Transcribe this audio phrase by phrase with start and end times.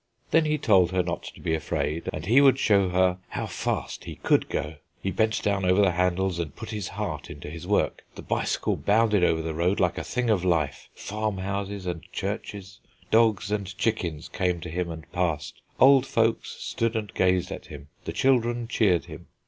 [0.31, 4.05] Then he told her not to be afraid, and he would show her how fast
[4.05, 4.77] he could go.
[4.99, 8.03] He bent down over the handles, and put his heart into his work.
[8.15, 12.79] The bicycle bounded over the road like a thing of life; farmhouses and churches,
[13.11, 15.61] dogs and chickens came to him and passed.
[15.79, 19.27] Old folks stood and gazed at him, the children cheered him.